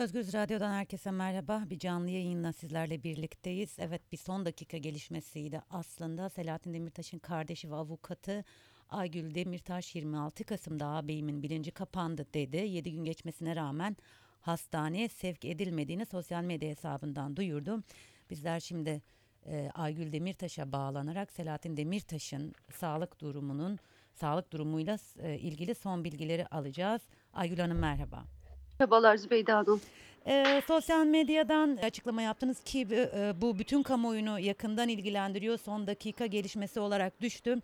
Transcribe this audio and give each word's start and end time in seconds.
Özgür 0.00 0.32
Radyo'dan 0.32 0.72
herkese 0.72 1.10
merhaba. 1.10 1.64
Bir 1.70 1.78
canlı 1.78 2.10
yayınla 2.10 2.52
sizlerle 2.52 3.02
birlikteyiz. 3.02 3.76
Evet 3.78 4.12
bir 4.12 4.16
son 4.16 4.44
dakika 4.44 4.76
gelişmesiydi 4.76 5.62
aslında. 5.70 6.28
Selahattin 6.28 6.74
Demirtaş'ın 6.74 7.18
kardeşi 7.18 7.70
ve 7.70 7.74
avukatı 7.74 8.44
Aygül 8.88 9.34
Demirtaş 9.34 9.94
26 9.94 10.44
Kasım'da 10.44 10.86
ağabeyimin 10.86 11.42
bilinci 11.42 11.70
kapandı 11.70 12.26
dedi. 12.34 12.56
7 12.56 12.92
gün 12.92 13.04
geçmesine 13.04 13.56
rağmen 13.56 13.96
hastaneye 14.40 15.08
sevk 15.08 15.44
edilmediğini 15.44 16.06
sosyal 16.06 16.42
medya 16.42 16.70
hesabından 16.70 17.36
duyurdu. 17.36 17.82
Bizler 18.30 18.60
şimdi 18.60 19.02
e, 19.46 19.70
Aygül 19.74 20.12
Demirtaş'a 20.12 20.72
bağlanarak 20.72 21.32
Selahattin 21.32 21.76
Demirtaş'ın 21.76 22.54
sağlık 22.74 23.20
durumunun 23.20 23.78
sağlık 24.14 24.52
durumuyla 24.52 24.98
e, 25.18 25.38
ilgili 25.38 25.74
son 25.74 26.04
bilgileri 26.04 26.46
alacağız. 26.46 27.02
Aygül 27.32 27.58
Hanım 27.58 27.78
merhaba. 27.78 28.39
Merhabalar 28.80 29.16
Zübeyde 29.16 29.52
Hanım. 29.52 29.80
E, 30.26 30.62
sosyal 30.66 31.06
medyadan 31.06 31.76
açıklama 31.76 32.22
yaptınız 32.22 32.60
ki 32.64 32.86
e, 32.90 33.32
bu 33.40 33.58
bütün 33.58 33.82
kamuoyunu 33.82 34.38
yakından 34.38 34.88
ilgilendiriyor. 34.88 35.58
Son 35.58 35.86
dakika 35.86 36.26
gelişmesi 36.26 36.80
olarak 36.80 37.20
düştü 37.20 37.56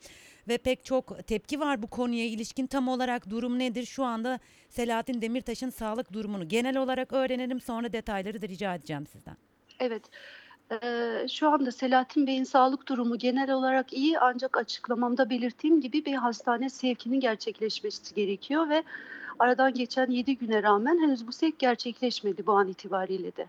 ve 0.49 0.59
pek 0.59 0.85
çok 0.85 1.27
tepki 1.27 1.61
var 1.61 1.83
bu 1.83 1.87
konuya 1.87 2.25
ilişkin. 2.25 2.67
Tam 2.67 2.89
olarak 2.89 3.31
durum 3.31 3.59
nedir? 3.59 3.87
Şu 3.87 4.05
anda 4.05 4.39
Selahattin 4.69 5.23
Demirtaş'ın 5.23 5.71
sağlık 5.71 6.13
durumunu 6.13 6.49
genel 6.49 6.77
olarak 6.77 7.13
öğrenelim. 7.13 7.61
Sonra 7.61 7.93
detayları 7.93 8.43
da 8.43 8.49
rica 8.49 8.75
edeceğim 8.75 9.07
sizden. 9.07 9.37
Evet. 9.81 10.03
Ee, 10.83 11.27
şu 11.29 11.49
anda 11.49 11.73
Selahattin 11.73 12.27
Bey'in 12.27 12.45
sağlık 12.45 12.89
durumu 12.89 13.19
genel 13.19 13.51
olarak 13.51 13.93
iyi 13.93 14.19
ancak 14.19 14.57
açıklamamda 14.57 15.31
belirttiğim 15.31 15.81
gibi 15.81 16.05
bir 16.05 16.15
hastane 16.15 16.71
sevkinin 16.71 17.21
gerçekleşmesi 17.21 18.15
gerekiyor 18.15 18.69
ve 18.69 18.83
aradan 19.39 19.75
geçen 19.75 20.11
7 20.11 20.37
güne 20.37 20.63
rağmen 20.63 20.99
henüz 20.99 21.27
bu 21.27 21.33
sevk 21.33 21.59
gerçekleşmedi 21.59 22.47
bu 22.47 22.53
an 22.53 22.69
itibariyle 22.69 23.37
de. 23.37 23.47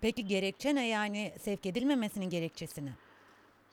Peki 0.00 0.26
gerekçe 0.26 0.74
ne 0.74 0.88
yani 0.88 1.32
sevk 1.40 1.66
edilmemesinin 1.66 2.30
gerekçesini? 2.30 2.90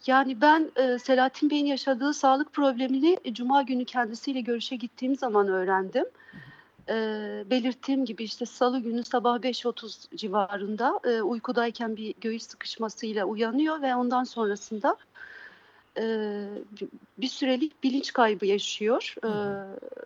Yani 0.07 0.41
ben 0.41 0.71
e, 0.75 0.99
Selahattin 0.99 1.49
Bey'in 1.49 1.65
yaşadığı 1.65 2.13
sağlık 2.13 2.53
problemini 2.53 3.17
e, 3.25 3.33
Cuma 3.33 3.61
günü 3.61 3.85
kendisiyle 3.85 4.41
görüşe 4.41 4.75
gittiğim 4.75 5.15
zaman 5.15 5.47
öğrendim. 5.47 6.05
E, 6.89 6.95
belirttiğim 7.49 8.05
gibi 8.05 8.23
işte 8.23 8.45
salı 8.45 8.79
günü 8.79 9.03
sabah 9.03 9.37
5.30 9.37 10.15
civarında 10.15 10.99
e, 11.03 11.21
uykudayken 11.21 11.97
bir 11.97 12.13
göğüs 12.21 12.47
sıkışmasıyla 12.47 13.25
uyanıyor 13.25 13.81
ve 13.81 13.95
ondan 13.95 14.23
sonrasında 14.23 14.97
e, 15.97 16.45
bir 17.17 17.27
sürelik 17.27 17.83
bilinç 17.83 18.13
kaybı 18.13 18.45
yaşıyor. 18.45 19.15
E, 19.23 19.31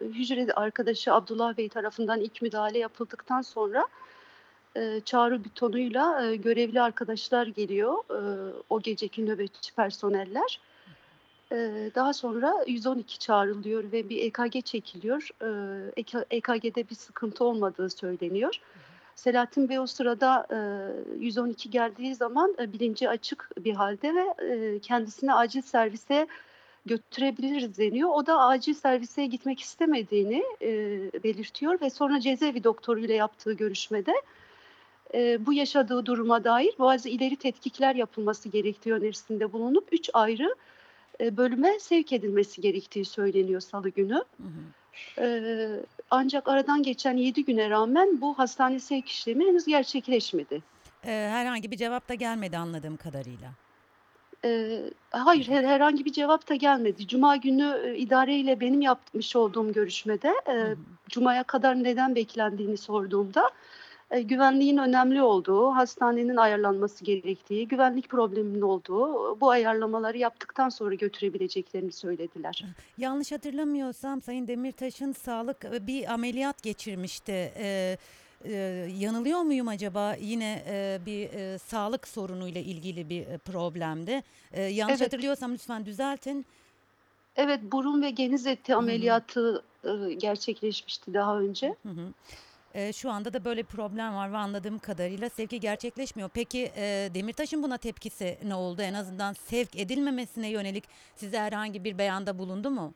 hücre 0.06 0.54
arkadaşı 0.54 1.14
Abdullah 1.14 1.58
Bey 1.58 1.70
tarafından 1.70 2.22
ilk 2.22 2.42
müdahale 2.42 2.80
yapıldıktan 2.80 3.42
sonra 3.42 3.88
e, 4.78 5.02
çağrı 5.06 5.46
butonuyla 5.46 6.26
e, 6.26 6.36
görevli 6.36 6.82
arkadaşlar 6.82 7.48
geliyor. 7.48 7.96
E, 8.10 8.54
o 8.70 8.82
geceki 8.82 9.26
nöbetçi 9.26 9.74
personeller. 9.74 10.60
E, 11.52 11.92
daha 11.96 12.14
sonra 12.14 12.64
112 12.68 13.20
çağrılıyor 13.20 13.92
ve 13.92 14.10
bir 14.10 14.18
EKG 14.18 14.66
çekiliyor. 14.66 15.30
E, 15.42 16.04
EKG'de 16.32 16.90
bir 16.90 16.96
sıkıntı 16.96 17.44
olmadığı 17.44 17.90
söyleniyor. 17.90 18.60
Selahattin 19.16 19.70
Bey 19.70 19.80
o 19.80 19.88
sırada 19.88 20.48
e, 20.52 21.24
112 21.24 21.70
geldiği 21.70 22.16
zaman 22.16 22.56
e, 22.60 22.74
bilinci 22.74 23.10
açık 23.10 23.50
bir 23.58 23.74
halde 23.74 24.16
ve 24.16 24.46
e, 24.46 24.80
kendisini 24.80 25.34
acil 25.34 25.62
servise 25.62 26.28
götürebiliriz 26.86 27.78
deniyor. 27.78 28.10
O 28.14 28.26
da 28.26 28.40
acil 28.40 28.74
servise 28.74 29.26
gitmek 29.26 29.60
istemediğini 29.60 30.44
e, 30.62 30.70
belirtiyor 31.24 31.82
ve 31.82 31.90
sonra 31.90 32.20
cezaevi 32.20 32.64
doktoruyla 32.64 33.16
yaptığı 33.16 33.54
görüşmede 33.54 34.14
e, 35.14 35.46
bu 35.46 35.54
yaşadığı 35.54 36.06
duruma 36.06 36.44
dair 36.44 36.76
bazı 36.80 37.10
ileri 37.10 37.36
tetkikler 37.36 37.96
yapılması 37.96 38.50
gerektiği 38.50 38.94
önerisinde 38.94 39.54
bulunup 39.54 39.88
üç 39.92 40.10
ayrı 40.14 40.56
e, 41.22 41.38
bölüme 41.38 41.80
sevk 41.80 42.14
edilmesi 42.14 42.62
gerektiği 42.62 43.06
söyleniyor 43.06 43.62
salı 43.62 43.90
günü. 43.90 44.14
Hı 44.14 44.44
hı. 44.44 44.85
E, 45.18 45.68
ancak 46.12 46.48
aradan 46.48 46.84
geçen 46.84 47.18
7 47.18 47.46
güne 47.46 47.70
rağmen 47.70 48.22
bu 48.22 48.40
hastane 48.40 48.80
sevk 48.80 49.10
işlemi 49.10 49.46
henüz 49.46 49.66
gerçekleşmedi. 49.66 50.62
E, 51.06 51.12
herhangi 51.32 51.72
bir 51.72 51.78
cevap 51.78 52.10
da 52.10 52.14
gelmedi 52.14 52.58
anladığım 52.58 52.98
kadarıyla. 52.98 53.52
E, 54.46 54.82
hayır 55.12 55.48
her, 55.48 55.64
herhangi 55.64 56.06
bir 56.06 56.12
cevap 56.12 56.50
da 56.50 56.56
gelmedi. 56.56 57.08
Cuma 57.08 57.36
günü 57.36 57.82
e, 57.86 57.98
idareyle 57.98 58.60
benim 58.60 58.82
yapmış 58.82 59.36
olduğum 59.36 59.74
görüşmede 59.74 60.34
e. 60.48 60.76
Cuma'ya 61.10 61.44
kadar 61.44 61.84
neden 61.84 62.16
beklendiğini 62.16 62.78
sorduğumda 62.78 63.50
e, 64.16 64.22
güvenliğin 64.22 64.78
önemli 64.78 65.22
olduğu, 65.22 65.70
hastanenin 65.72 66.36
ayarlanması 66.36 67.04
gerektiği, 67.04 67.68
güvenlik 67.68 68.10
probleminin 68.10 68.62
olduğu 68.62 69.40
bu 69.42 69.50
ayarlamaları 69.50 70.18
yaptıktan 70.18 70.70
sonra 70.70 70.96
götürebileceklerini 70.96 71.92
söylediler. 71.92 72.66
Yanlış 72.98 73.32
hatırlamıyorsam 73.32 74.22
Sayın 74.22 74.48
Demirtaş'ın 74.48 75.12
sağlık 75.12 75.88
bir 75.88 76.14
ameliyat 76.14 76.64
geçirmişti. 76.64 77.54
Ee, 77.58 77.98
e, 78.46 78.54
yanılıyor 79.00 79.42
muyum 79.42 79.68
acaba 79.68 80.16
yine 80.22 80.64
e, 80.68 81.00
bir 81.06 81.34
e, 81.34 81.58
sağlık 81.58 82.08
sorunuyla 82.08 82.62
ilgili 82.62 83.10
bir 83.10 83.26
problemdi. 83.38 84.24
E, 84.52 84.64
yanlış 84.64 85.02
evet. 85.02 85.08
hatırlıyorsam 85.08 85.54
lütfen 85.54 85.86
düzeltin. 85.86 86.46
Evet 87.36 87.60
burun 87.64 88.02
ve 88.02 88.10
geniz 88.10 88.48
eti 88.48 88.76
ameliyatı 88.76 89.64
Hı-hı. 89.82 90.12
gerçekleşmişti 90.12 91.14
daha 91.14 91.40
önce. 91.40 91.76
Hı 91.84 91.90
hı. 91.90 92.14
E, 92.76 92.94
şu 92.94 93.12
anda 93.12 93.34
da 93.34 93.46
böyle 93.46 93.64
problem 93.64 94.16
var 94.16 94.32
ve 94.32 94.38
anladığım 94.38 94.80
kadarıyla 94.80 95.30
sevki 95.30 95.60
gerçekleşmiyor. 95.60 96.30
Peki 96.34 96.72
e, 96.78 97.10
Demirtaş'ın 97.14 97.64
buna 97.64 97.78
tepkisi 97.78 98.38
ne 98.44 98.56
oldu? 98.56 98.82
En 98.82 98.94
azından 98.94 99.34
sevk 99.34 99.76
edilmemesine 99.76 100.50
yönelik 100.50 100.84
size 101.16 101.40
herhangi 101.40 101.84
bir 101.84 101.98
beyanda 101.98 102.40
bulundu 102.40 102.72
mu? 102.72 102.94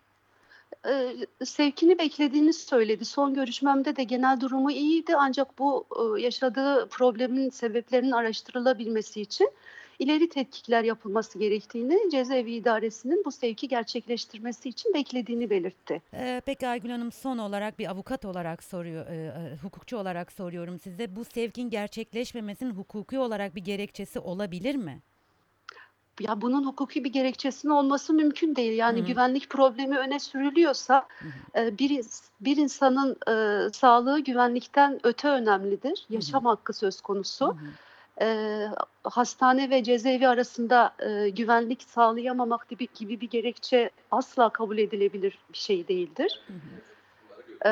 Ee, 0.88 1.16
sevkini 1.46 2.00
beklediğini 2.00 2.54
söyledi. 2.54 3.06
Son 3.06 3.34
görüşmemde 3.34 3.96
de 3.96 4.04
genel 4.04 4.42
durumu 4.42 4.72
iyiydi 4.72 5.16
ancak 5.16 5.60
bu 5.60 5.86
e, 5.96 6.22
yaşadığı 6.22 6.88
problemin 6.90 7.50
sebeplerinin 7.50 8.12
araştırılabilmesi 8.12 9.22
için 9.22 9.50
ileri 10.00 10.30
tetkikler 10.30 10.84
yapılması 10.84 11.40
gerektiğini 11.40 12.12
cezaevi 12.12 12.52
idaresinin 12.52 13.26
bu 13.26 13.32
sevki 13.32 13.68
gerçekleştirmesi 13.68 14.70
için 14.70 14.94
beklediğini 14.94 15.50
belirtti. 15.50 16.02
Ee, 16.14 16.42
peki 16.46 16.68
Aygül 16.68 16.90
Hanım 16.90 17.12
son 17.12 17.38
olarak 17.38 17.80
bir 17.80 17.92
avukat 17.92 18.26
olarak 18.26 18.64
soruyor, 18.64 19.08
e, 19.08 19.16
e, 19.16 19.56
hukukçu 19.56 19.98
olarak 19.98 20.32
soruyorum 20.32 20.80
size. 20.80 21.16
Bu 21.16 21.26
sevkin 21.26 21.70
gerçekleşmemesinin 21.70 22.72
hukuki 22.72 23.20
olarak 23.20 23.56
bir 23.56 23.62
gerekçesi 23.62 24.20
olabilir 24.20 24.76
mi? 24.76 25.00
Ya 26.20 26.42
bunun 26.42 26.66
hukuki 26.66 27.04
bir 27.04 27.14
gerekçesinin 27.14 27.72
olması 27.72 28.14
mümkün 28.14 28.56
değil. 28.56 28.78
Yani 28.78 29.00
Hı-hı. 29.00 29.08
güvenlik 29.08 29.50
problemi 29.50 29.98
öne 29.98 30.20
sürülüyorsa 30.20 31.08
e, 31.56 31.78
bir 31.78 32.02
bir 32.42 32.58
insanın 32.58 33.18
e, 33.28 33.70
sağlığı 33.74 34.20
güvenlikten 34.20 35.00
öte 35.04 35.28
önemlidir. 35.28 36.06
Yaşam 36.10 36.44
Hı-hı. 36.44 36.50
hakkı 36.50 36.74
söz 36.74 37.02
konusu. 37.02 37.48
Hı-hı 37.48 37.89
e, 38.22 38.68
hastane 39.04 39.70
ve 39.70 39.84
cezaevi 39.84 40.28
arasında 40.28 40.96
e, 41.00 41.30
güvenlik 41.30 41.84
sağlayamamak 41.84 42.70
gibi, 42.70 42.88
gibi 42.96 43.22
bir 43.22 43.30
gerekçe 43.30 43.90
asla 44.12 44.50
kabul 44.50 44.78
edilebilir 44.78 45.40
bir 45.54 45.58
şey 45.58 45.88
değildir. 45.88 46.42
Hı 46.48 46.54
hı. 46.54 47.70
E, 47.70 47.72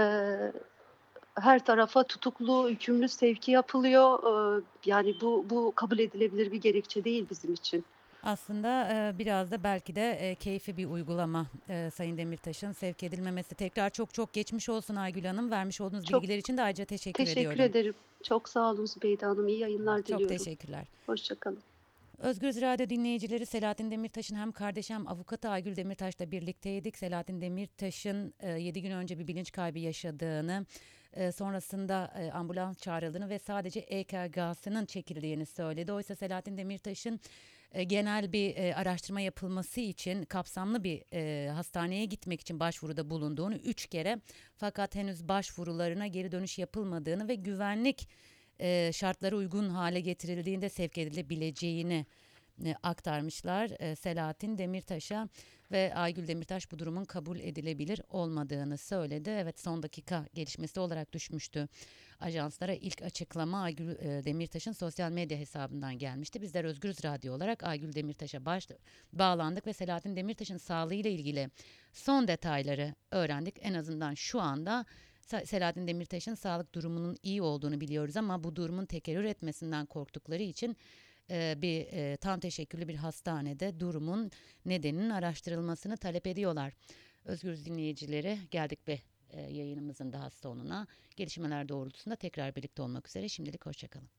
her 1.42 1.66
tarafa 1.66 2.04
tutuklu, 2.04 2.70
hükümlü 2.70 3.10
sevki 3.10 3.52
yapılıyor. 3.52 4.20
E, 4.60 4.64
yani 4.86 5.16
bu, 5.22 5.46
bu 5.50 5.74
kabul 5.76 6.00
edilebilir 6.00 6.52
bir 6.52 6.62
gerekçe 6.62 7.04
değil 7.04 7.26
bizim 7.30 7.54
için. 7.54 7.86
Aslında 8.24 8.90
e, 8.94 9.20
biraz 9.20 9.52
da 9.52 9.64
belki 9.64 9.96
de 9.96 10.12
e, 10.12 10.36
keyfi 10.36 10.78
bir 10.78 10.86
uygulama 10.86 11.48
e, 11.70 11.90
Sayın 11.94 12.18
Demirtaş'ın 12.18 12.72
sevk 12.72 13.04
edilmemesi. 13.04 13.56
Tekrar 13.56 13.90
çok 13.90 14.14
çok 14.14 14.34
geçmiş 14.34 14.70
olsun 14.70 14.96
Aygül 14.96 15.26
Hanım. 15.26 15.52
Vermiş 15.52 15.82
olduğunuz 15.82 16.06
Çok 16.06 16.22
bilgiler 16.22 16.38
için 16.38 16.58
de 16.58 16.62
ayrıca 16.62 16.86
teşekkür, 16.86 17.26
teşekkür 17.26 17.42
ediyorum. 17.42 17.62
ederim. 17.62 17.94
Çok 18.24 18.50
sağ 18.50 18.72
olun 18.72 18.86
Zübeyde 18.86 19.26
Hanım. 19.26 19.48
İyi 19.48 19.60
yayınlar 19.60 19.98
Çok 19.98 20.08
diliyorum. 20.08 20.38
teşekkürler. 20.38 20.86
Hoşçakalın. 21.06 21.60
Özgür 22.18 22.62
Radyo 22.62 22.90
dinleyicileri 22.90 23.46
Selahattin 23.46 23.92
Demirtaş'ın 23.92 24.36
hem 24.36 24.52
kardeşi 24.52 24.94
hem 24.94 25.08
avukatı 25.08 25.50
Aygül 25.50 25.76
Demirtaş'la 25.76 26.32
birlikteydik. 26.32 26.98
Selahattin 26.98 27.42
Demirtaş'ın 27.42 28.34
7 28.58 28.82
gün 28.82 28.92
önce 28.92 29.20
bir 29.20 29.28
bilinç 29.28 29.52
kaybı 29.52 29.80
yaşadığını, 29.80 30.66
e, 31.14 31.32
sonrasında 31.32 32.14
e, 32.20 32.32
ambulans 32.32 32.78
çağrıldığını 32.78 33.30
ve 33.30 33.40
sadece 33.40 33.80
EKG'sinin 33.80 34.86
çekildiğini 34.86 35.46
söyledi. 35.46 35.92
Oysa 35.92 36.16
Selahattin 36.16 36.58
Demirtaş'ın 36.58 37.20
e, 37.72 37.84
genel 37.84 38.34
bir 38.34 38.56
e, 38.56 38.76
araştırma 38.76 39.22
yapılması 39.22 39.82
için 39.82 40.24
kapsamlı 40.24 40.84
bir 40.84 41.04
e, 41.14 41.50
hastaneye 41.50 42.06
gitmek 42.06 42.42
için 42.42 42.60
başvuruda 42.60 43.10
bulunduğunu 43.10 43.56
üç 43.56 43.86
kere 43.86 44.22
fakat 44.56 44.96
henüz 44.96 45.28
başvurularına 45.28 46.08
geri 46.08 46.32
dönüş 46.32 46.58
yapılmadığını 46.58 47.28
ve 47.28 47.36
güvenlik 47.36 48.10
e, 48.60 48.92
şartları 48.94 49.38
uygun 49.38 49.70
hale 49.70 50.00
getirildiğinde 50.00 50.70
sevk 50.70 50.98
edilebileceğini 50.98 52.06
aktarmışlar 52.84 53.96
Selahattin 53.96 54.58
Demirtaş'a. 54.58 55.30
Ve 55.72 55.96
Aygül 55.96 56.28
Demirtaş 56.28 56.72
bu 56.72 56.80
durumun 56.80 57.06
kabul 57.06 57.40
edilebilir 57.40 58.02
olmadığını 58.10 58.78
söyledi. 58.78 59.30
Evet 59.30 59.60
son 59.60 59.84
dakika 59.84 60.26
gelişmesi 60.34 60.80
olarak 60.80 61.14
düşmüştü. 61.14 61.68
Ajanslara 62.20 62.74
ilk 62.74 63.02
açıklama 63.02 63.62
Aygül 63.62 63.90
e, 63.90 64.26
Demirtaş'ın 64.26 64.72
sosyal 64.72 65.12
medya 65.12 65.38
hesabından 65.38 65.98
gelmişti. 65.98 66.42
Bizler 66.42 66.64
Özgürüz 66.64 67.04
Radyo 67.04 67.34
olarak 67.34 67.64
Aygül 67.64 67.94
Demirtaş'a 67.94 68.46
baş, 68.46 68.68
bağlandık 69.14 69.68
ve 69.68 69.74
Selahattin 69.74 70.16
Demirtaş'ın 70.16 70.58
sağlığıyla 70.58 71.10
ilgili 71.10 71.50
son 71.94 72.28
detayları 72.28 72.96
öğrendik. 73.12 73.56
En 73.62 73.74
azından 73.74 74.14
şu 74.14 74.42
anda 74.42 74.86
Selahattin 75.46 75.88
Demirtaş'ın 75.88 76.36
sağlık 76.36 76.76
durumunun 76.76 77.18
iyi 77.24 77.42
olduğunu 77.42 77.82
biliyoruz 77.82 78.18
ama 78.18 78.44
bu 78.44 78.56
durumun 78.56 78.86
tekerrür 78.86 79.24
etmesinden 79.24 79.86
korktukları 79.86 80.44
için 80.44 80.78
bir 81.30 82.18
tam 82.18 82.40
teşekküllü 82.40 82.88
bir 82.88 82.96
hastanede 82.96 83.80
durumun 83.80 84.32
nedeninin 84.66 85.10
araştırılmasını 85.10 85.98
talep 85.98 86.28
ediyorlar. 86.28 86.74
Özgür 87.26 87.66
dinleyicileri 87.66 88.40
geldik 88.52 88.80
ve 88.88 89.00
e, 89.30 89.42
yayınımızın 89.42 90.14
daha 90.14 90.30
sonuna 90.30 90.88
gelişmeler 91.16 91.70
doğrultusunda 91.70 92.16
tekrar 92.16 92.56
birlikte 92.56 92.82
olmak 92.82 93.08
üzere 93.08 93.30
şimdilik 93.30 93.66
hoşçakalın. 93.66 94.10